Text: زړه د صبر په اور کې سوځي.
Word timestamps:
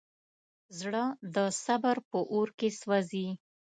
زړه 0.79 1.03
د 1.35 1.37
صبر 1.63 1.95
په 2.09 2.19
اور 2.33 2.47
کې 2.57 2.69
سوځي. 2.79 3.27